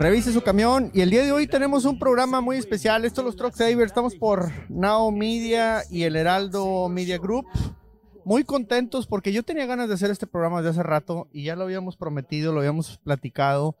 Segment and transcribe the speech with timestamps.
[0.00, 0.90] revise su camión.
[0.94, 3.04] Y el día de hoy tenemos un programa muy especial.
[3.04, 3.90] Esto es los Truck Savers.
[3.90, 7.44] Estamos por Now Media y el Heraldo Media Group.
[8.24, 11.54] Muy contentos porque yo tenía ganas de hacer este programa desde hace rato y ya
[11.54, 13.76] lo habíamos prometido, lo habíamos platicado.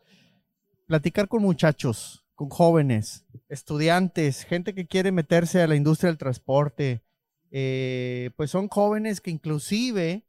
[0.86, 7.02] Platicar con muchachos, con jóvenes, estudiantes, gente que quiere meterse a la industria del transporte.
[7.50, 10.26] Eh, pues son jóvenes que inclusive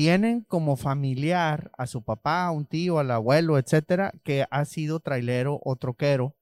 [0.00, 4.98] tienen como familiar a su papá, a un tío, al abuelo, etcétera, que ha sido
[4.98, 6.34] trailero o troquero.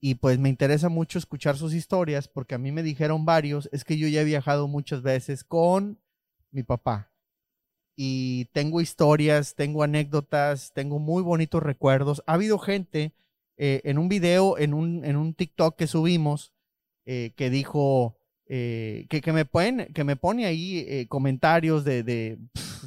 [0.00, 3.84] Y pues me interesa mucho escuchar sus historias porque a mí me dijeron varios, es
[3.84, 6.00] que yo ya he viajado muchas veces con
[6.50, 7.12] mi papá.
[7.94, 12.24] Y tengo historias, tengo anécdotas, tengo muy bonitos recuerdos.
[12.26, 13.12] Ha habido gente
[13.56, 16.52] eh, en un video, en un, en un TikTok que subimos,
[17.04, 22.36] eh, que dijo, eh, que, que, me ponen, que me pone ahí comentarios de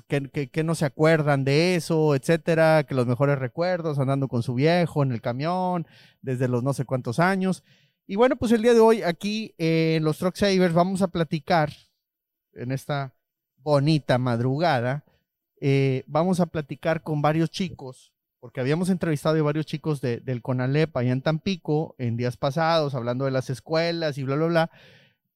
[0.08, 5.04] que, no se acuerdan de eso, etcétera, que los mejores recuerdos, andando con su viejo
[5.04, 5.88] en el camión,
[6.22, 7.64] desde los no sé cuántos años.
[8.06, 11.72] Y bueno, pues el día de hoy aquí en los Truck Savers vamos a platicar
[12.54, 13.14] en esta
[13.58, 15.04] bonita madrugada.
[15.62, 20.96] Eh, vamos a platicar con varios chicos, porque habíamos entrevistado a varios chicos del CONALEP
[20.98, 24.72] allá en Tampico en días pasados, hablando de las escuelas y bla, bla, bla.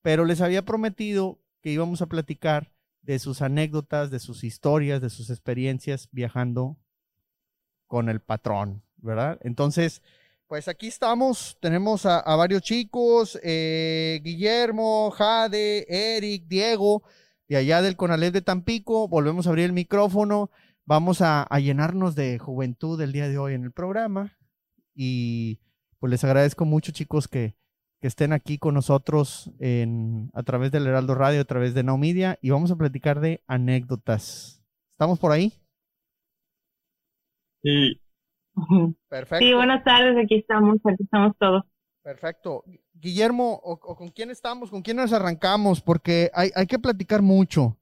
[0.02, 2.72] Pero les había prometido que íbamos a platicar
[3.08, 6.78] de sus anécdotas, de sus historias, de sus experiencias viajando
[7.88, 9.40] con el patrón, ¿verdad?
[9.44, 10.02] Entonces,
[10.46, 17.02] pues aquí estamos, tenemos a, varios chicos, eh, Guillermo, Jade, Eric, Diego,
[17.48, 20.52] de allá del Conalep de Tampico, volvemos a abrir el micrófono,
[20.84, 24.38] vamos a, a llenarnos de juventud el día de hoy en el programa
[24.94, 25.62] y
[26.00, 27.56] pues les agradezco mucho chicos que,
[28.00, 31.98] que estén aquí con nosotros en, a través del Heraldo Radio, a través de Now
[31.98, 34.62] Media, y vamos a platicar de anécdotas.
[34.92, 35.54] ¿Estamos por ahí?
[37.64, 38.00] Sí.
[39.08, 39.46] Perfecto.
[39.46, 41.64] Sí, buenas tardes, aquí estamos, aquí estamos todos.
[42.04, 42.64] Perfecto.
[42.94, 44.70] Guillermo, o, con quién estamos?
[44.70, 45.82] ¿Con quién nos arrancamos?
[45.82, 47.78] Porque hay, hay que platicar mucho.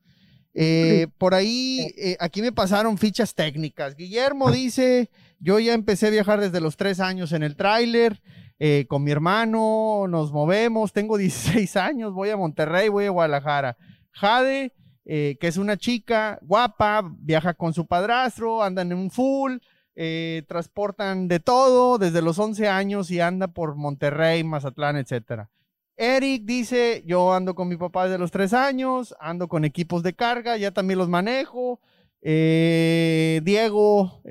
[0.58, 3.96] Eh, por ahí, eh, aquí me pasaron fichas técnicas.
[3.96, 5.10] Guillermo dice,
[5.40, 8.22] yo ya empecé a viajar desde los tres años en el tráiler.
[8.58, 13.78] Eh, con mi hermano, nos movemos, tengo 16 años, voy a Monterrey, voy a Guadalajara.
[14.12, 14.74] Jade,
[15.06, 19.58] eh, que es una chica guapa, viaja con su padrastro, andan en un full,
[19.96, 25.50] eh, transportan de todo desde los 11 años y anda por Monterrey, Mazatlán, etcétera.
[25.98, 30.14] Eric dice, yo ando con mi papá desde los 3 años, ando con equipos de
[30.14, 31.80] carga, ya también los manejo.
[32.22, 34.22] Diego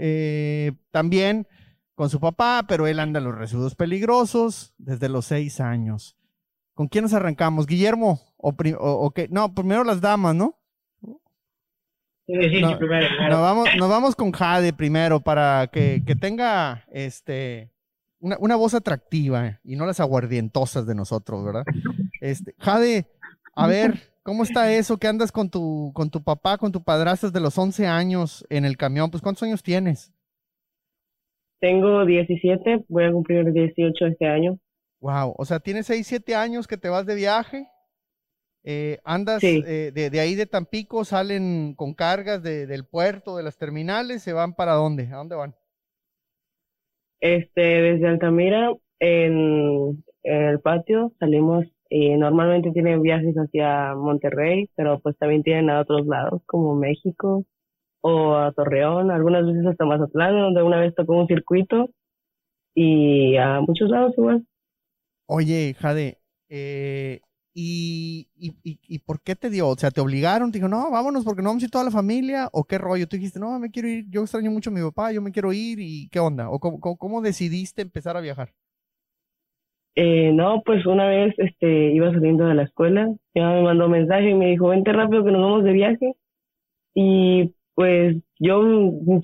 [0.90, 1.46] también
[1.94, 6.16] con su papá, pero él anda en los residuos peligrosos desde los seis años.
[6.74, 7.66] ¿Con quién nos arrancamos?
[7.66, 8.20] ¿Guillermo?
[8.36, 9.28] ¿O, o, qué?
[9.30, 10.58] No, primero las damas, ¿no?
[12.26, 17.70] Sí, sí, primero, Nos, vamos, nos vamos con Jade primero para que, que tenga este,
[18.18, 21.64] una, una, voz atractiva y no las aguardientosas de nosotros, ¿verdad?
[22.22, 23.06] Este, Jade,
[23.54, 24.96] a ver, ¿cómo está eso?
[24.96, 28.64] ¿Qué andas con tu, con tu papá, con tu padrastro desde los 11 años en
[28.64, 29.10] el camión?
[29.10, 30.13] Pues, ¿cuántos años tienes?
[31.64, 34.58] Tengo 17, voy a cumplir 18 este año.
[35.00, 37.66] Wow, o sea, tienes 6, 7 años que te vas de viaje.
[38.64, 44.22] Eh, andas eh, de, ahí de Tampico, salen con cargas del puerto, de las terminales,
[44.22, 45.04] ¿se van para dónde?
[45.04, 45.54] ¿A dónde van?
[47.20, 55.16] Este, desde Altamira, en, el patio, salimos y normalmente tienen viajes hacia Monterrey, pero pues
[55.16, 57.46] también tienen a otros lados, como México,
[58.06, 61.88] o a Torreón, algunas veces hasta Mazatlán, donde una vez tocó un circuito
[62.74, 64.46] y a muchos lados igual.
[65.26, 66.18] Oye, Jade,
[66.50, 67.20] eh,
[67.54, 69.68] ¿y, y, y, por qué te dio?
[69.68, 70.52] O sea, ¿te obligaron?
[70.52, 73.08] Te dijo, no, vámonos porque no vamos a ir toda la familia, o qué rollo?
[73.08, 75.50] Tú dijiste, no, me quiero ir, yo extraño mucho a mi papá, yo me quiero
[75.54, 76.50] ir, ¿y qué onda?
[76.50, 78.50] ¿O cómo, cómo, decidiste empezar a viajar?
[79.94, 83.92] Eh, no, pues una vez este, iba saliendo de la escuela, ya me mandó un
[83.92, 86.12] mensaje y me dijo, vente rápido que nos vamos de viaje.
[86.94, 88.62] Y pues yo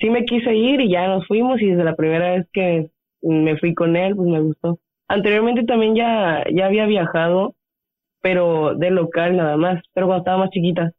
[0.00, 2.90] sí me quise ir y ya nos fuimos y desde la primera vez que
[3.22, 4.80] me fui con él, pues me gustó.
[5.08, 7.54] Anteriormente también ya, ya había viajado,
[8.22, 10.92] pero de local nada más, pero cuando estaba más chiquita.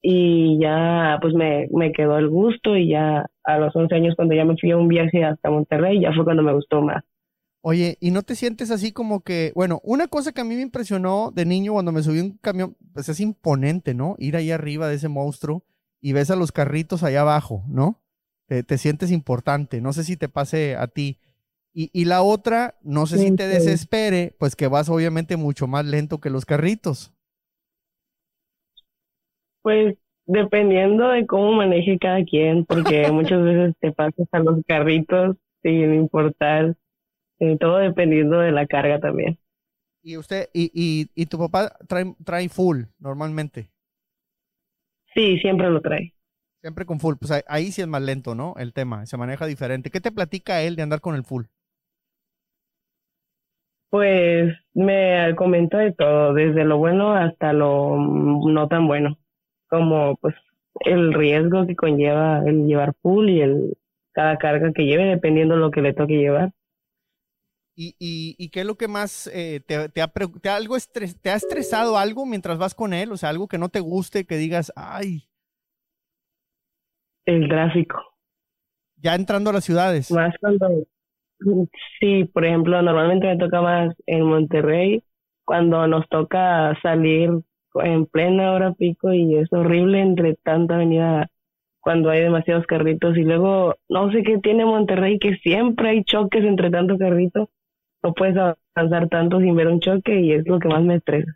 [0.00, 4.34] Y ya pues me, me quedó el gusto y ya a los 11 años cuando
[4.34, 7.02] ya me fui a un viaje hasta Monterrey, ya fue cuando me gustó más.
[7.60, 10.62] Oye, ¿y no te sientes así como que, bueno, una cosa que a mí me
[10.62, 14.14] impresionó de niño cuando me subí un camión, pues es imponente, ¿no?
[14.18, 15.64] Ir ahí arriba de ese monstruo
[16.00, 18.00] y ves a los carritos allá abajo, ¿no?
[18.46, 19.80] Te, sientes importante.
[19.80, 21.18] No sé si te pase a ti.
[21.74, 26.18] Y, la otra, no sé si te desespere, pues que vas obviamente mucho más lento
[26.18, 27.12] que los carritos.
[29.62, 29.96] Pues
[30.26, 35.94] dependiendo de cómo maneje cada quien, porque muchas veces te pasas a los carritos sin
[35.94, 36.74] importar,
[37.38, 39.38] eh, todo dependiendo de la carga también.
[40.02, 43.70] ¿Y usted, y, y, y tu papá trae, trae full normalmente?
[45.18, 46.12] Sí, siempre lo trae.
[46.60, 47.16] Siempre con full.
[47.18, 48.54] Pues ahí, sí es más lento, ¿no?
[48.56, 49.90] El tema, se maneja diferente.
[49.90, 51.46] ¿Qué te platica él de andar con el full?
[53.90, 59.18] Pues me comenta de todo, desde lo bueno hasta lo no tan bueno,
[59.68, 60.36] como pues
[60.84, 63.76] el riesgo que conlleva el llevar full y el
[64.12, 66.52] cada carga que lleve, dependiendo de lo que le toque llevar.
[67.80, 70.76] ¿Y, y, y qué es lo que más eh, te, te, ha, te, algo
[71.22, 73.12] te ha estresado algo mientras vas con él?
[73.12, 75.28] O sea, algo que no te guste, que digas, ay.
[77.24, 78.02] El tráfico.
[78.96, 80.10] Ya entrando a las ciudades.
[80.10, 80.66] Más cuando,
[82.00, 85.04] sí, por ejemplo, normalmente me toca más en Monterrey,
[85.44, 87.30] cuando nos toca salir
[87.74, 91.30] en plena hora pico y es horrible entre tanta avenida
[91.78, 96.42] cuando hay demasiados carritos y luego no sé qué tiene Monterrey que siempre hay choques
[96.42, 97.48] entre tantos carritos
[98.02, 101.32] no puedes avanzar tanto sin ver un choque y es lo que más me estresa.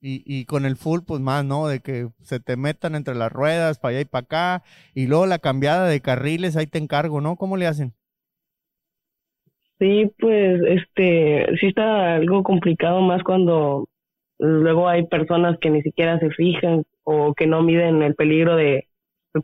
[0.00, 1.66] Y, y con el full, pues más, ¿no?
[1.66, 4.62] De que se te metan entre las ruedas, para allá y para acá,
[4.94, 7.36] y luego la cambiada de carriles, ahí te encargo, ¿no?
[7.36, 7.94] ¿Cómo le hacen?
[9.78, 13.88] Sí, pues, este, sí está algo complicado más cuando
[14.38, 18.88] luego hay personas que ni siquiera se fijan o que no miden el peligro de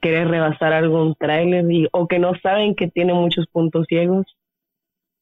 [0.00, 4.26] querer rebasar algún tráiler o que no saben que tiene muchos puntos ciegos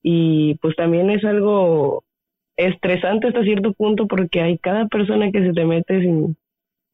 [0.02, 2.04] y pues también es algo
[2.56, 6.36] estresante hasta cierto punto porque hay cada persona que se te mete sin,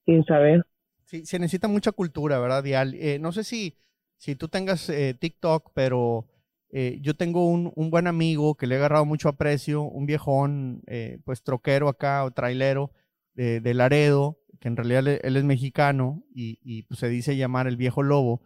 [0.04, 0.64] sin saber.
[1.04, 2.94] Sí, se necesita mucha cultura, ¿verdad, Dial?
[2.94, 3.76] Eh, no sé si,
[4.16, 6.26] si tú tengas eh, TikTok, pero
[6.70, 10.82] eh, yo tengo un, un, buen amigo que le he agarrado mucho aprecio, un viejón,
[11.24, 12.90] pues troquero acá o trailero
[13.34, 17.68] de, de, Laredo, que en realidad él, es mexicano y, y pues, se dice llamar
[17.68, 18.42] el viejo lobo.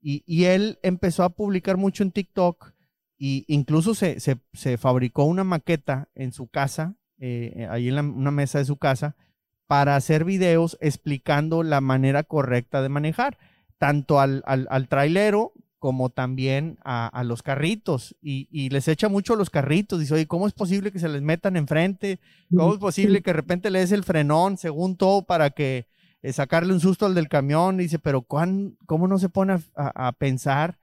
[0.00, 2.77] Y, y él empezó a publicar mucho en TikTok
[3.18, 8.30] y incluso se, se, se fabricó una maqueta en su casa, eh, ahí en una
[8.30, 9.16] mesa de su casa,
[9.66, 13.36] para hacer videos explicando la manera correcta de manejar,
[13.76, 18.16] tanto al, al, al trailero como también a, a los carritos.
[18.20, 20.00] Y, y, les echa mucho a los carritos.
[20.00, 22.18] Dice, oye, ¿cómo es posible que se les metan enfrente?
[22.54, 25.86] ¿Cómo es posible que de repente le des el frenón, según todo, para que
[26.22, 27.76] eh, sacarle un susto al del camión?
[27.76, 30.78] Dice, pero ¿cómo no se pone a, a pensar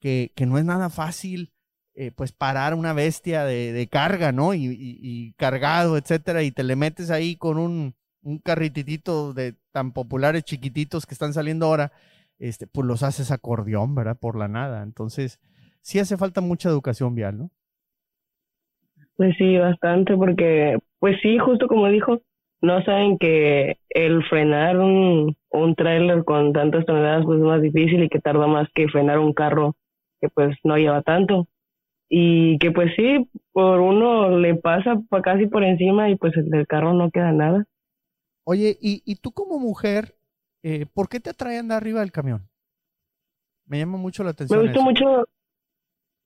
[0.00, 1.52] que, que, no es nada fácil
[2.02, 4.54] eh, pues parar una bestia de, carga, ¿no?
[4.54, 10.44] Y, cargado, etcétera, y te le metes ahí con un, un carrititito de tan populares
[10.44, 11.92] chiquititos que están saliendo ahora,
[12.38, 14.16] este, pues los haces acordeón, ¿verdad?
[14.18, 14.82] Por la nada.
[14.82, 15.40] Entonces,
[15.82, 17.50] sí hace falta mucha educación vial, ¿no?
[19.16, 22.22] Pues sí, bastante, porque, pues sí, justo como dijo,
[22.62, 28.04] no saben que el frenar un, un trailer con tantas toneladas pues es más difícil
[28.04, 29.76] y que tarda más que frenar un carro
[30.18, 31.46] que pues no lleva tanto
[32.12, 36.66] y que pues sí, por uno le pasa casi por encima y pues el del
[36.66, 37.64] carro no queda nada.
[38.44, 40.16] Oye, y, y tú como mujer,
[40.64, 42.48] eh, ¿por qué te atrae andar arriba del camión?
[43.64, 44.58] Me llama mucho la atención.
[44.58, 45.28] Me gusta mucho,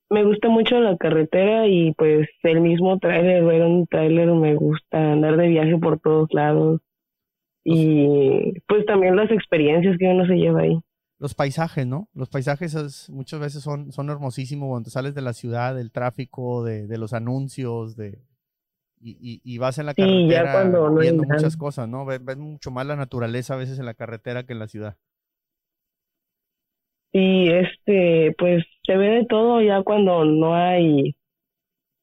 [0.09, 5.13] me gusta mucho la carretera y pues el mismo trailer, ver un trailer me gusta
[5.13, 6.81] andar de viaje por todos lados
[7.63, 10.79] y pues también las experiencias que uno se lleva ahí
[11.17, 12.09] los paisajes, ¿no?
[12.13, 16.87] Los paisajes muchas veces son, son hermosísimos cuando sales de la ciudad, del tráfico, de,
[16.87, 18.21] de los anuncios, de
[19.07, 20.63] y, y, vas en la carretera
[20.99, 22.05] viendo muchas cosas, ¿no?
[22.05, 24.97] Ves, mucho más la naturaleza a veces en la carretera que en la ciudad.
[27.11, 31.15] Y este, pues se ve de todo ya cuando no hay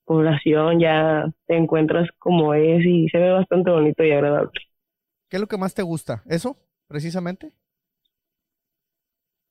[0.05, 4.53] población, ya te encuentras como es y se ve bastante bonito y agradable.
[5.29, 6.23] ¿Qué es lo que más te gusta?
[6.27, 7.53] ¿Eso, precisamente?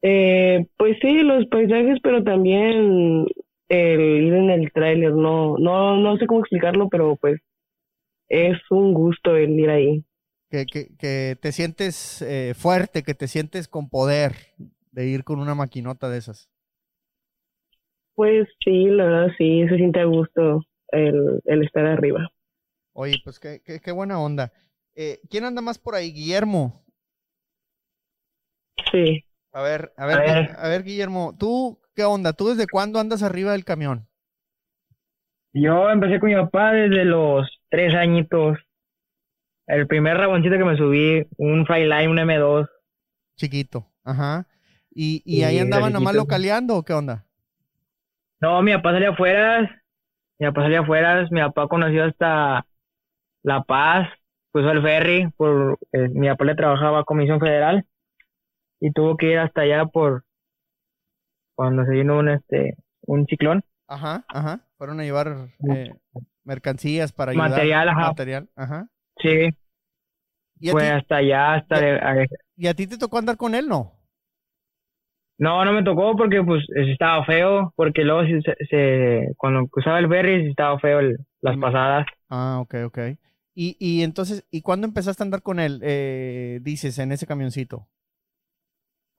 [0.02, 3.26] Eh, pues sí, los paisajes, pero también
[3.70, 7.40] el ir en el tráiler, no, no, no sé cómo explicarlo, pero pues
[8.28, 10.04] es un gusto el ir ahí.
[10.50, 14.34] Que, que, que te sientes eh, fuerte, que te sientes con poder
[14.92, 16.50] de ir con una maquinota de esas.
[18.16, 22.30] Pues sí, la verdad sí, se siente a gusto el, el estar arriba.
[22.94, 24.52] Oye, pues qué, qué, qué buena onda.
[24.96, 26.12] Eh, ¿Quién anda más por ahí?
[26.12, 26.84] Guillermo.
[28.92, 29.24] Sí.
[29.54, 32.32] A ver, a ver, a ver, Guillermo, ¿tú qué onda?
[32.32, 34.08] ¿Tú desde cuándo andas arriba del camión?
[35.54, 38.58] Yo empecé con mi papá desde los tres añitos.
[39.68, 42.70] El primer raboncito que me subí, un Flyline, un M2.
[43.36, 44.48] Chiquito, ajá.
[44.90, 47.26] ¿Y, y ahí andaban nomás localeando o qué onda?
[48.40, 49.84] No, mi papá salía afuera,
[50.40, 52.66] mi papá salía afuera, mi papá conoció hasta
[53.44, 54.10] La Paz,
[54.52, 57.86] puso el ferry, por, eh, mi papá le trabajaba a Comisión Federal
[58.82, 60.26] y tuvo que ir hasta allá por
[61.56, 63.64] cuando se vino un este un ciclón.
[63.88, 64.62] Ajá, ajá.
[64.78, 65.94] Fueron a llevar eh,
[66.44, 67.52] mercancías para ayudar.
[67.52, 68.08] Material, ajá.
[68.08, 68.88] Material, ajá.
[69.18, 69.50] Sí,
[70.60, 71.76] ¿Y fue ti, hasta allá, hasta...
[71.80, 71.82] Ya.
[71.86, 73.94] de- a- y a ti te tocó andar con él, no?
[75.38, 80.08] No, no me tocó porque pues estaba feo, porque luego se, se- cuando cruzaba el
[80.08, 82.06] ferry estaba feo el- las pasadas.
[82.30, 83.00] Ah, ok, ok.
[83.56, 85.80] Y, y entonces, ¿y cuándo empezaste a andar con él?
[85.84, 87.88] Eh, dices, en ese camioncito.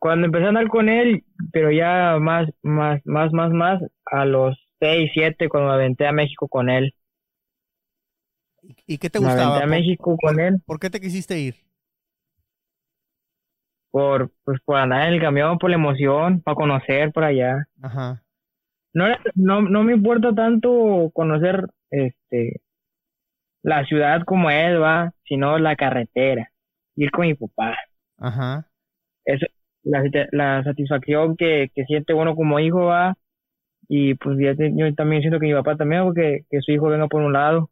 [0.02, 4.58] Cuando empecé a andar con él, pero ya más, más, más, más, más, a los
[4.80, 6.92] seis, siete, cuando me aventé a México con él.
[8.84, 9.58] ¿Y, qué te me gustaba?
[9.58, 11.54] aventé a ¿Por, México con él por qué te quisiste ir?
[13.92, 17.68] por, pues, por andar en el camión, por la emoción, para conocer por allá.
[17.80, 18.24] Ajá.
[18.92, 19.06] No,
[19.36, 22.60] no, no me importa tanto conocer, este,
[23.62, 26.50] la ciudad como es, va, sino la carretera.
[26.96, 27.76] Ir con mi papá.
[28.18, 28.68] Ajá.
[29.24, 29.46] eso,
[29.84, 33.16] la, la satisfacción que, que siente uno como hijo va
[33.88, 36.88] y pues ya te- yo también siento que mi papá también porque que su hijo
[36.88, 37.70] venga por un lado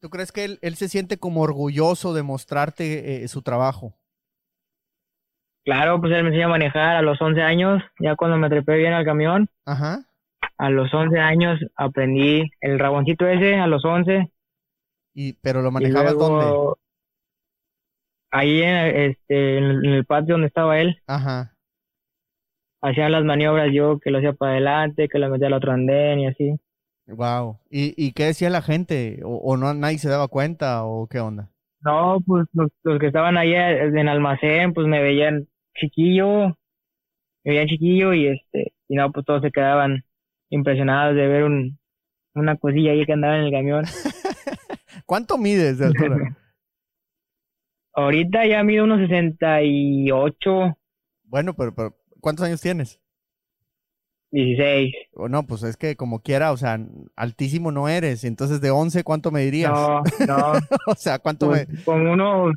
[0.00, 3.94] ¿Tú crees que él, él se siente como orgulloso de mostrarte eh, su trabajo?
[5.64, 8.76] claro pues él me enseñó a manejar a los 11 años ya cuando me trepé
[8.76, 10.04] bien al camión Ajá.
[10.58, 14.30] a los 11 años aprendí el raboncito ese a los 11
[15.14, 16.60] Y, pero lo manejabas luego dónde?
[18.30, 21.54] Ahí en, este en el, patio donde estaba él Ajá.
[22.82, 26.20] hacía las maniobras yo que lo hacía para adelante que lo metía al otro andén
[26.20, 26.56] y así
[27.06, 27.58] Wow.
[27.70, 29.20] ¿Y, y qué decía la gente?
[29.24, 30.84] ¿O, o no nadie se daba cuenta?
[30.84, 31.50] ¿O qué onda?
[31.82, 36.48] No, pues los, los que estaban ahí eh, en el almacén, pues me veían chiquillo,
[37.42, 40.04] me veían chiquillo y este, y no, pues todos se quedaban
[40.50, 41.78] impresionados de ver un,
[42.34, 43.84] una cosilla ahí que andaba en el camión.
[45.06, 46.16] ¿Cuánto mides de altura?
[48.02, 50.76] Ahorita ya mido unos 68,
[51.30, 53.00] bueno, pero, pero ¿cuántos años tienes?
[54.32, 54.92] 16.
[55.14, 56.78] O no, pues es que como quiera, o sea,
[57.16, 58.24] altísimo no eres.
[58.24, 59.72] Entonces, de 11, ¿cuánto me dirías?
[59.72, 60.52] No, no,
[60.86, 61.84] o sea, ¿cuánto pues, me...?
[61.84, 62.52] con uno,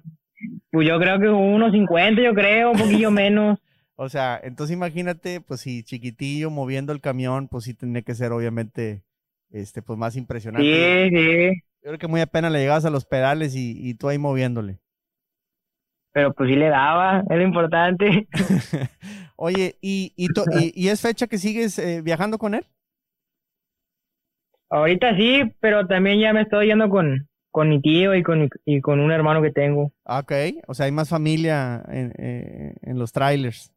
[0.72, 3.60] pues yo creo que unos 50, yo creo, un poquillo menos.
[3.96, 8.32] O sea, entonces imagínate, pues si chiquitillo moviendo el camión, pues sí tenía que ser
[8.32, 9.04] obviamente,
[9.52, 11.10] este, pues más impresionante.
[11.10, 14.10] Sí, sí, Yo creo que muy apenas le llegabas a los pedales y, y tú
[14.10, 14.80] ahí moviéndole.
[16.14, 18.28] Pero pues sí le daba, lo importante.
[19.36, 22.66] Oye, ¿y, y, to- y- y es fecha que sigues eh, viajando con él?
[24.70, 28.82] Ahorita sí, pero también ya me estoy yendo con, con mi tío y con, y
[28.82, 29.94] con un hermano que tengo.
[30.06, 30.32] Ah, Ok,
[30.68, 33.72] o sea, hay más familia en, eh, en los trailers.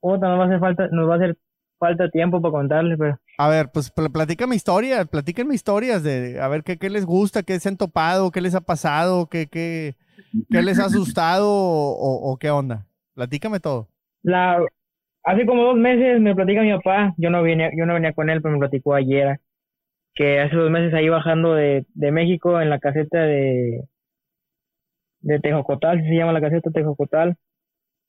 [0.00, 1.38] Puta, nos va a hacer falta, nos va a hacer
[1.78, 6.48] falta tiempo para contarles, pero A ver, pues pl- platícame historias, platíquenme historias de, a
[6.48, 9.96] ver, qué, qué les gusta, qué se han topado, qué les ha pasado, qué, qué,
[10.50, 12.86] qué les ha asustado o, qué onda.
[13.14, 13.88] Platícame todo.
[14.22, 14.60] la
[15.24, 18.30] hace como dos meses me platica mi papá, yo no venía, yo no venía con
[18.30, 19.40] él, pero me platicó ayer
[20.14, 23.84] que hace dos meses ahí bajando de, México en la caseta de
[25.20, 27.36] de Tejocotal, se llama la caseta Tejocotal,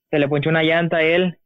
[0.10, 1.38] se le ponchó una llanta a él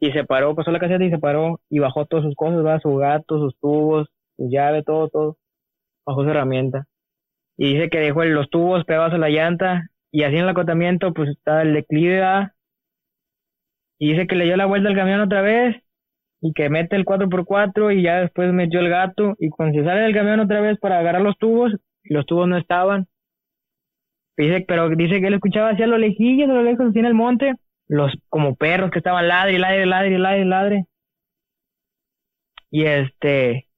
[0.00, 2.80] y se paró, pasó la caseta y se paró y bajó todas sus cosas, ¿va?
[2.80, 5.38] su gato, sus tubos, su llave, todo, todo,
[6.04, 6.86] bajó su herramienta.
[7.56, 11.12] Y dice que dejó los tubos pegados a la llanta y así en el acotamiento
[11.14, 12.54] pues está el declive, ¿va?
[13.98, 15.76] Y dice que le dio la vuelta al camión otra vez
[16.40, 20.02] y que mete el 4x4 y ya después metió el gato y cuando se sale
[20.02, 21.72] del camión otra vez para agarrar los tubos,
[22.04, 23.06] los tubos no estaban.
[24.36, 27.14] Dice, pero dice que él escuchaba hacia lo lejillos, a lo lejos, así en el
[27.14, 27.54] monte,
[27.86, 30.84] los como perros que estaban ladre, ladre, ladre, ladre, ladre.
[32.70, 33.68] Y este,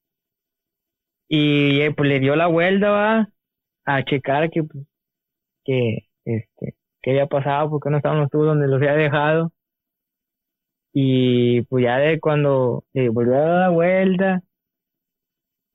[1.29, 3.29] y pues le dio la vuelta, va,
[3.85, 4.63] a checar que,
[5.65, 9.53] que, este, qué había pasado, porque no estaban los tubos donde los había dejado.
[10.93, 14.43] Y pues ya de cuando eh, volvió a dar la vuelta,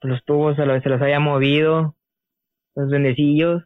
[0.01, 1.95] pues, los tubos se los, se los había movido,
[2.75, 3.63] los duendecillos,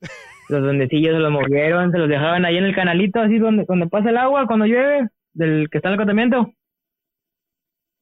[0.48, 3.88] los duendecillos se los movieron, se los dejaban ahí en el canalito, así donde, donde
[3.88, 6.52] pasa el agua cuando llueve, del que está en el acotamiento.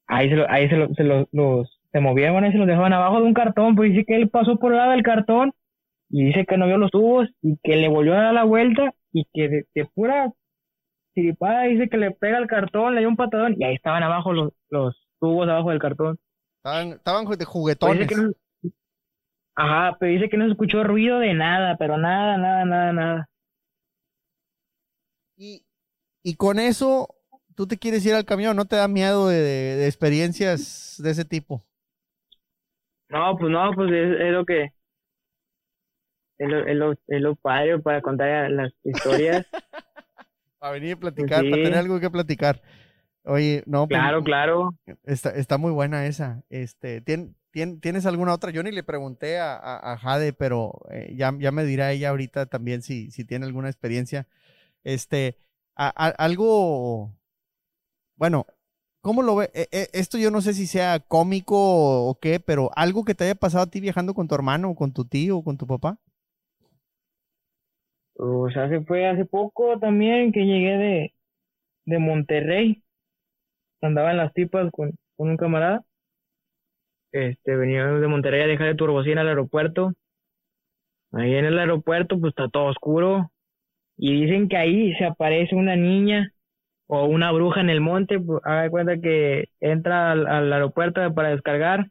[0.06, 2.92] Ahí se, lo- ahí se, lo- se los, los- se movieron y se los dejaban
[2.92, 5.52] abajo de un cartón, pues dice que él pasó por el lado del cartón
[6.10, 8.92] y dice que no vio los tubos y que le volvió a dar la vuelta
[9.12, 10.32] y que de, de pura
[11.14, 14.32] chiripada dice que le pega el cartón, le dio un patadón y ahí estaban abajo
[14.32, 16.18] los, los tubos abajo del cartón.
[16.58, 18.16] Estaban, estaban de juguetones.
[18.16, 18.32] no-
[19.56, 23.28] Ajá, pero dice que no se escuchó ruido de nada, pero nada, nada, nada, nada.
[25.36, 25.64] Y,
[26.24, 27.08] y con eso,
[27.54, 31.10] tú te quieres ir al camión, ¿no te da miedo de, de- de experiencias de
[31.10, 31.62] ese tipo?
[33.08, 34.72] No, pues no, pues es, es lo que
[36.44, 39.46] es lo, es, lo, es lo padre para contar las historias.
[40.58, 41.50] Para venir a platicar, Sí.
[41.50, 42.62] para tener algo que platicar.
[43.24, 43.86] Oye, no.
[43.86, 44.70] pues, claro, claro.
[45.04, 46.42] Está, está muy buena esa.
[46.48, 47.36] Este, ¿tien,
[47.80, 48.50] tienes alguna otra?
[48.50, 52.80] Yo ni le pregunté a, Jade, pero eh, ya, ya, me dirá ella ahorita también
[52.80, 54.26] si, si tiene alguna experiencia.
[54.84, 55.36] Este,
[55.74, 57.14] algo,
[58.16, 58.46] bueno,
[59.00, 59.50] ¿cómo lo ve?
[59.54, 63.24] E, e, esto yo no sé si sea cómico o, qué, pero algo que te
[63.24, 65.66] haya pasado a ti viajando con tu hermano, o con tu tío, o con tu
[65.66, 65.98] papá.
[68.14, 71.14] Pues hace, fue hace poco también que llegué de,
[71.86, 72.84] de Monterrey
[73.84, 75.82] andaba en las tipas con, un camarada.
[77.12, 79.92] Este, veníamos de Monterrey a dejar de turbocina al aeropuerto.
[81.12, 83.30] Ahí en el aeropuerto, pues está todo oscuro.
[83.96, 86.32] Y dicen que ahí se aparece una niña
[86.88, 88.18] o una bruja en el monte.
[88.18, 91.86] Pues, haga cuenta que entra al, aeropuerto para descargar.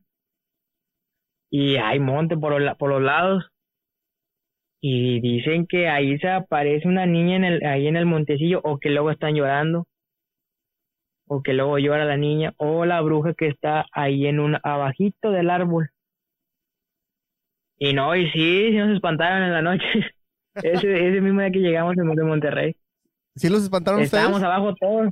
[1.50, 3.46] Y hay monte por, por los lados.
[4.86, 8.80] Y dicen que ahí se aparece una niña en el, ahí en el montecillo o
[8.80, 9.88] que luego están llorando
[11.28, 15.32] o que luego llora la niña, o la bruja que está ahí en un abajito
[15.32, 15.90] del árbol.
[17.78, 19.86] Y no, y sí, sí nos espantaron en la noche.
[20.56, 22.76] ese, ese mismo día que llegamos de Monterrey.
[23.36, 25.10] ¿Sí los espantaron estábamos abajo todos.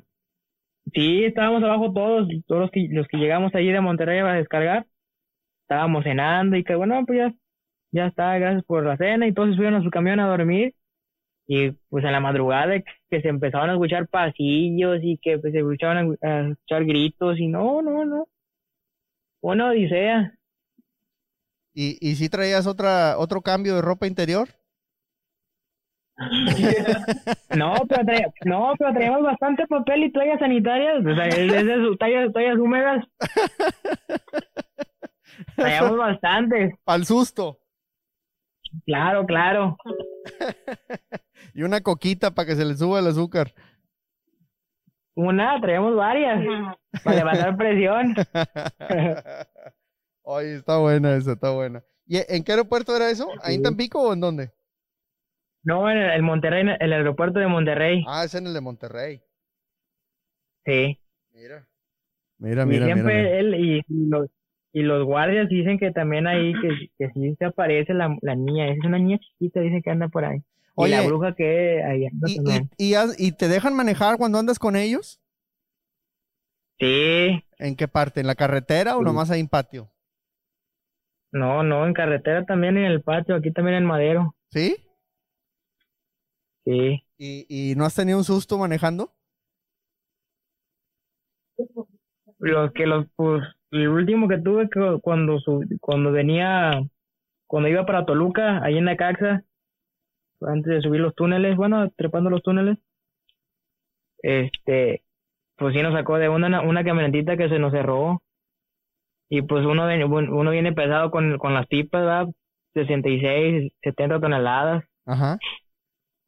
[0.93, 4.85] Sí, estábamos abajo todos, todos los que, los que llegamos allí de Monterrey a descargar.
[5.63, 7.33] Estábamos cenando y que bueno, pues ya,
[7.91, 9.27] ya está, gracias por la cena.
[9.27, 10.75] Y todos se subieron a su camión a dormir.
[11.48, 15.60] Y pues en la madrugada que se empezaban a escuchar pasillos y que pues, se
[15.60, 18.27] escuchaban a, escuchar gritos y no, no, no.
[19.41, 20.33] Una odisea.
[21.74, 24.50] ¿Y, y si traías otra, otro cambio de ropa interior?
[27.55, 28.03] no, pero
[28.45, 31.29] no, pero traíamos bastante papel y toallas sanitarias, o sea,
[32.00, 33.05] tallas, toallas húmedas.
[35.55, 36.74] Traíamos bastantes.
[36.86, 37.57] Al susto.
[38.85, 39.77] Claro, claro.
[41.53, 43.53] y una coquita para que se le suba el azúcar.
[45.15, 46.41] Una, traemos varias
[47.03, 48.15] para levantar presión.
[50.23, 51.84] Oye, está buena esa, está buena.
[52.05, 53.27] ¿Y en qué aeropuerto era eso?
[53.41, 54.51] ¿Ahí en Tampico o en dónde?
[55.63, 58.03] No, en el Monterrey, el aeropuerto de Monterrey.
[58.07, 59.21] Ah, es en el de Monterrey.
[60.65, 60.99] Sí.
[61.31, 61.67] Mira.
[62.38, 64.29] Mira, mira, y siempre él y los,
[64.73, 68.71] y los guardias dicen que también ahí que, que sí se aparece la, la niña,
[68.71, 70.41] es una niña chiquita, dice que anda por ahí.
[70.77, 72.27] y la bruja que ahí anda
[72.77, 75.19] y, y, te dejan manejar cuando andas con ellos?
[76.79, 77.43] Sí.
[77.60, 78.21] ¿En qué parte?
[78.21, 79.91] ¿En la carretera o nomás ahí en patio?
[81.31, 84.36] No, no, en carretera también en el patio, aquí también en Madero.
[84.49, 84.75] ¿Sí?
[86.65, 87.03] Sí.
[87.17, 89.13] ¿Y, y no has tenido un susto manejando?
[92.39, 95.39] Los que los, pues, el último que tuve que cuando
[95.79, 96.81] cuando venía,
[97.47, 99.43] cuando iba para Toluca, ahí en la Caxa,
[100.41, 102.77] antes de subir los túneles, bueno, trepando los túneles,
[104.23, 105.03] este,
[105.57, 108.21] pues sí nos sacó de una, una camionetita que se nos cerró.
[109.29, 112.27] Y pues uno, uno viene pesado con, con las pipas, ¿verdad?
[112.73, 114.84] 66, 70 toneladas.
[115.05, 115.38] Ajá.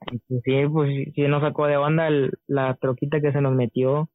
[0.06, 2.10] Pues sí, pues sí nos sacó de onda
[2.48, 4.10] la troquita que se nos metió.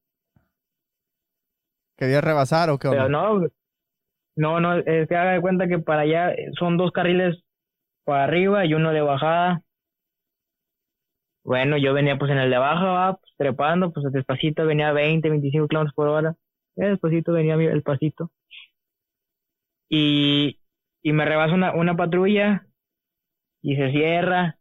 [1.99, 3.41] ¿Quería rebasar o qué Pero no,
[4.37, 7.43] no, no, es que haga de cuenta que para allá son dos carriles
[8.05, 9.63] para arriba y uno de bajada.
[11.43, 15.29] Bueno, yo venía pues en el de abajo, pues, trepando, pues despacito venía a 20,
[15.29, 16.37] 25 kilómetros por hora.
[16.77, 18.31] despacito venía el pasito.
[19.89, 20.61] Y,
[21.03, 22.67] y me rebasa una, una patrulla
[23.63, 24.59] y se cierra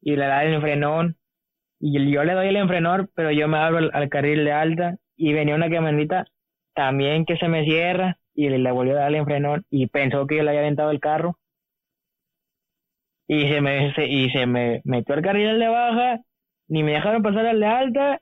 [0.00, 1.16] y le da el enfrenón.
[1.78, 4.96] Y yo le doy el enfrenor, pero yo me abro al, al carril de alta
[5.16, 6.26] y venía una camioneta
[6.74, 10.36] también que se me cierra y le, volvió a darle en frenón y pensó que
[10.36, 11.38] yo le había aventado el carro.
[13.26, 16.20] Y se me y se me metió el carril de baja
[16.68, 18.20] ni me dejaron pasar al de alta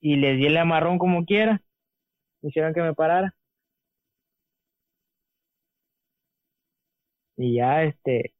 [0.00, 1.62] y les di el amarrón como quiera.
[2.42, 3.34] Hicieron que me parara.
[7.36, 8.34] Y ya este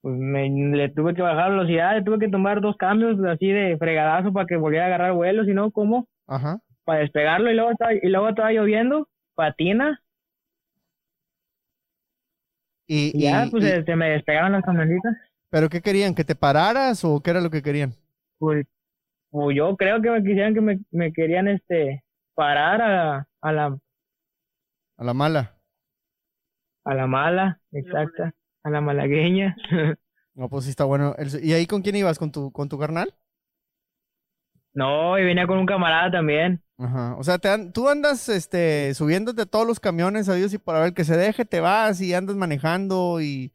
[0.00, 3.76] pues me le tuve que bajar velocidad le tuve que tomar dos cambios así de
[3.78, 7.70] fregadazo para que volviera a agarrar vuelo si no cómo ajá para despegarlo y luego
[7.72, 10.02] estaba, y luego estaba lloviendo, patina.
[12.86, 15.14] Y, ya, pues se, me despegaron las camionetitas.
[15.50, 16.14] ¿Pero qué querían?
[16.14, 17.92] ¿Que te pararas o qué era lo que querían?
[18.38, 18.66] Pues,
[19.28, 22.02] pues yo creo que me quisieran que me, me querían este
[22.34, 23.78] parar a, a la
[24.96, 25.60] a la mala.
[26.84, 29.58] A la mala, exacta, a la malagueña.
[30.34, 31.14] no, pues sí está bueno.
[31.42, 32.18] ¿Y ahí con quién ibas?
[32.18, 33.14] ¿Con tu, con tu carnal?
[34.78, 36.62] No, y venía con un camarada también.
[36.78, 37.16] Ajá.
[37.16, 40.94] O sea, te tú andas este, subiéndote todos los camiones a Dios y para ver
[40.94, 43.52] que se deje, te vas y andas manejando y,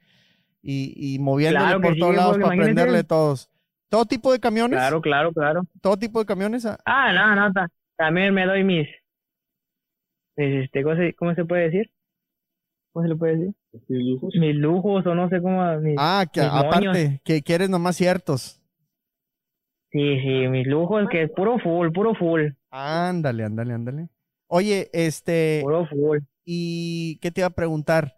[0.62, 3.50] y, y moviéndole por todos lados para aprenderle todos.
[3.88, 4.78] ¿Todo tipo de camiones?
[4.78, 5.62] Claro, claro, claro.
[5.80, 6.68] ¿Todo tipo de camiones?
[6.86, 7.54] Ah, no, no,
[7.96, 8.90] también me doy mis,
[10.36, 11.90] mis, este, ¿cómo se, cómo se puede decir?
[12.92, 13.56] ¿Cómo se le puede decir?
[14.42, 15.64] Mis lujos o no sé cómo.
[15.78, 16.66] Mis, Ah, que mis moños.
[16.68, 18.60] aparte, que quieres nomás ciertos.
[19.94, 24.10] Sí, sí, mis lujos, que es puro full, puro full, Ándale, ándale, ándale.
[24.48, 26.20] Oye, este, puro full.
[26.44, 28.18] ¿y qué te iba a preguntar?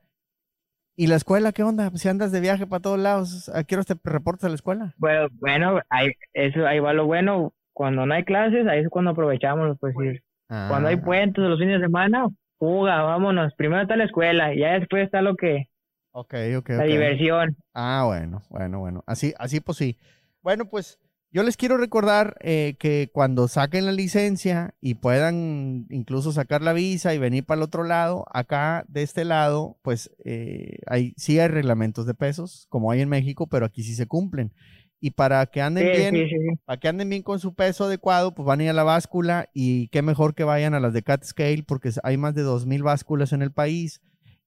[0.96, 1.92] ¿Y la escuela qué onda?
[1.96, 4.94] Si andas de viaje para todos lados, ¿a qué horas te reportas a la escuela?
[4.98, 7.54] Bueno, bueno, ahí, eso, ahí va lo bueno.
[7.74, 10.24] Cuando no hay clases, ahí es cuando aprovechamos, pues ir.
[10.48, 13.54] Cuando hay Ah, puentes los fines de semana, fuga, vámonos.
[13.56, 15.68] Primero está la escuela, y ya después está lo que,
[16.14, 17.58] Ok, ok, la diversión.
[17.74, 19.04] Ah, bueno, bueno, bueno.
[19.06, 19.98] Así, así pues sí.
[20.42, 20.98] Bueno, pues
[21.36, 26.72] yo les quiero recordar eh, que cuando saquen la licencia y puedan incluso sacar la
[26.72, 31.38] visa y venir para el otro lado, acá de este lado, pues eh, hay, sí
[31.38, 34.54] hay reglamentos de pesos, como hay en México, pero aquí sí se cumplen.
[35.02, 36.56] Y para que anden Sí, bien, sí, sí, sí.
[36.64, 39.50] para que anden bien con su peso adecuado, pues van a ir a la báscula
[39.54, 42.82] y qué mejor que vayan a las de Cat Scale porque hay más de 2.000
[42.82, 44.00] básculas en el país.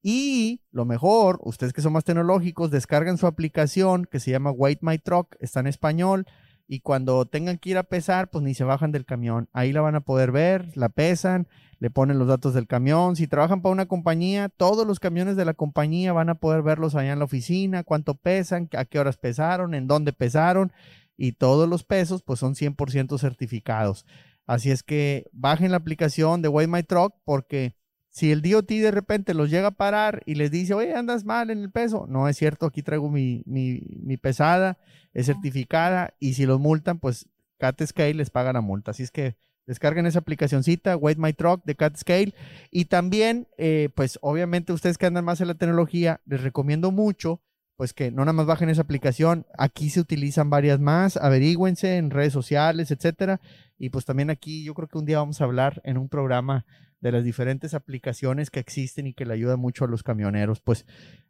[0.03, 4.79] Y lo mejor, ustedes que son más tecnológicos, descargan su aplicación que se llama Wait
[4.81, 6.25] My Truck, está en español.
[6.71, 9.49] Y cuando tengan que ir a pesar, pues ni se bajan del camión.
[9.55, 11.49] Ahí la van a poder ver, la pesan,
[11.81, 13.17] le ponen los datos del camión.
[13.17, 16.95] Si trabajan para una compañía, todos los camiones de la compañía van a poder verlos
[16.95, 20.71] allá en la oficina, cuánto pesan, a qué horas pesaron, en dónde pesaron.
[21.17, 24.05] Y todos los pesos, pues son 100% certificados.
[24.47, 27.78] Así es que bajen la aplicación de Weigh My Truck porque
[28.19, 31.51] si el DOT de repente los llega a parar y les dice, oye, andas mal
[31.51, 34.77] en el peso, no es cierto, aquí traigo mi, mi, mi pesada,
[35.15, 37.29] es certificada y si los multan, pues
[37.59, 38.91] Cat Scale les paga la multa.
[38.91, 42.35] Así es que descarguen esa aplicacioncita, Wait My Truck de Cat Scale.
[42.73, 47.41] Y también, eh, pues obviamente ustedes que andan más en la tecnología, les recomiendo mucho,
[47.77, 52.11] pues que no nada más bajen esa aplicación, aquí se utilizan varias más, averígüense en
[52.11, 53.41] redes sociales, etcétera.
[53.79, 56.67] Y pues también aquí yo creo que un día vamos a hablar en un programa
[57.01, 60.61] de las diferentes aplicaciones que existen y que le ayudan mucho a los camioneros.
[60.61, 60.85] Pues,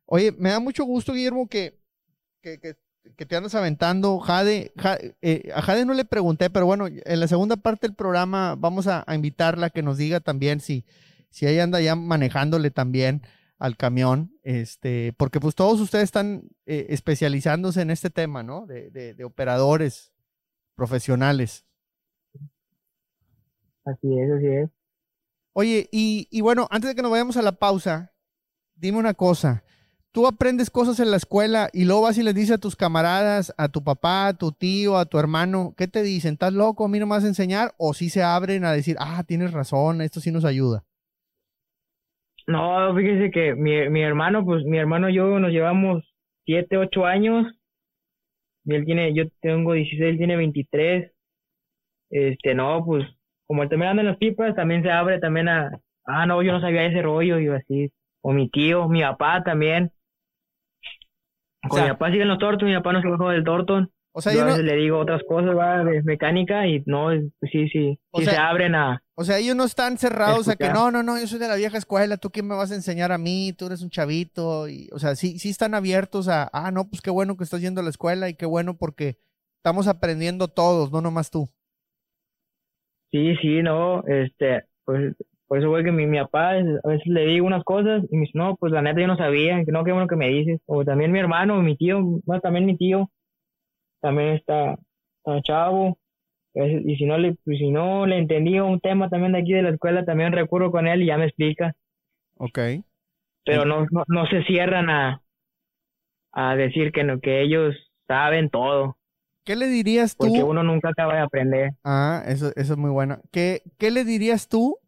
[0.06, 1.78] oye, me da mucho gusto, Guillermo, que,
[2.42, 4.18] que, que, te andas aventando.
[4.18, 7.96] Jade, Ja- eh, a Jade no le pregunté, pero bueno, en la segunda parte del
[7.96, 10.84] programa vamos a, a invitarla a que nos diga también si,
[11.30, 13.22] si ella anda ya manejándole también
[13.58, 18.66] al camión, este, porque pues todos ustedes están eh, especializándose en este tema, ¿no?
[18.66, 20.12] De, de, de operadores
[20.76, 21.66] profesionales.
[23.84, 24.77] Así es, así es.
[25.60, 28.12] Oye, y, bueno, antes de que nos vayamos a la pausa,
[28.76, 29.64] dime una cosa.
[30.12, 33.52] Tú aprendes cosas en la escuela y luego vas y les dices a tus camaradas,
[33.58, 36.34] a tu papá, a tu tío, a tu hermano, ¿qué te dicen?
[36.34, 36.84] ¿Estás loco?
[36.84, 37.72] ¿A mí no a enseñar?
[37.76, 40.84] ¿O sí se abren a decir, ah, tienes razón, esto sí nos ayuda?
[42.46, 46.04] No, fíjese que mi, mi hermano, pues mi hermano y yo nos llevamos
[46.46, 47.52] siete, ocho años.
[48.64, 51.10] Y él tiene, yo tengo 16, él tiene 23.
[52.10, 53.04] Este, no, pues
[53.48, 55.70] como él también anda en las pipas, también se abre también a,
[56.06, 57.90] ah, no, yo no sabía ese rollo y así.
[58.20, 59.90] O mi tío, mi papá también.
[61.68, 63.90] O sea- mi papá siguen los tortos, mi papá no se bajó del tortón.
[64.12, 66.82] O sea, yo yo a no- veces le digo otras cosas, va, de mecánica y
[66.86, 69.64] no, es- pues sí, sí, O sí sea- se abren a, o sea, ellos no
[69.64, 70.74] están cerrados a que Escuchar.
[70.74, 73.12] no, no, no, yo soy de la vieja escuela, tú quién me vas a enseñar
[73.12, 76.70] a mí, tú eres un chavito, y, o sea, sí, sí están abiertos a, ah,
[76.70, 79.18] no, pues qué bueno que estás yendo a la escuela y qué bueno porque
[79.56, 81.48] estamos aprendiendo todos, no nomás tú.
[83.10, 85.14] Sí, sí, no, este, pues,
[85.46, 88.22] por eso fue que mi, mi papá, a veces le digo unas cosas y me
[88.26, 90.60] dice, no, pues la neta yo no sabía, que no, qué bueno que me dices,
[90.66, 93.10] o también mi hermano, mi tío, bueno, también mi tío,
[94.00, 94.74] también está,
[95.18, 95.98] está chavo,
[96.54, 99.62] y si no le, pues, si no le entendí un tema también de aquí de
[99.62, 101.74] la escuela, también recurro con él y ya me explica,
[102.38, 102.58] Ok.
[103.44, 105.22] pero no, no, no se cierran a,
[106.32, 107.74] a decir que no, que ellos
[108.06, 108.97] saben todo,
[109.48, 110.26] ¿Qué le dirías tú?
[110.26, 111.70] porque uno nunca acaba de aprender.
[111.84, 113.20] Ah, eso, eso es muy bueno.
[113.30, 114.78] ¿Qué, qué le dirías tú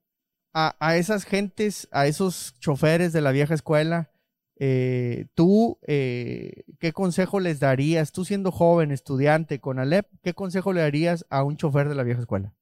[0.55, 4.11] a, a esas gentes, a esos choferes de la vieja escuela?
[4.59, 8.13] Eh, tú, eh, ¿qué consejo les darías?
[8.13, 12.03] Tú siendo joven, estudiante con Alep, ¿qué consejo le darías a un chofer de la
[12.05, 12.55] vieja escuela?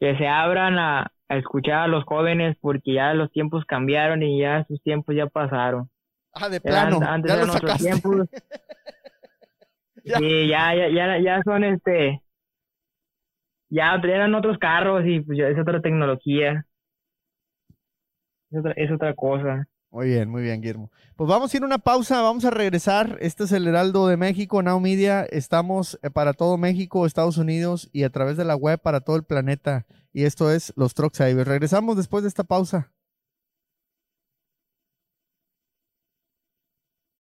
[0.00, 4.40] que se abran a, a escuchar a los jóvenes porque ya los tiempos cambiaron y
[4.40, 5.90] ya sus tiempos ya pasaron.
[6.32, 8.28] Ah, de Eran- plano, antes ya eran otros tiempos.
[10.04, 10.18] Ya.
[10.18, 12.22] Sí, ya, ya, ya, ya son este,
[13.70, 16.64] ya eran otros carros y pues ya es otra tecnología.
[18.50, 19.68] Es otra, es otra cosa.
[19.90, 20.90] Muy bien, muy bien, Guillermo.
[21.16, 23.18] Pues vamos a ir a una pausa, vamos a regresar.
[23.20, 25.24] Este es el Heraldo de México, Now Media.
[25.24, 29.16] Estamos eh, para todo México, Estados Unidos y a través de la web para todo
[29.16, 29.86] el planeta.
[30.12, 31.14] Y esto es Los Truck.
[31.18, 32.90] Regresamos después de esta pausa.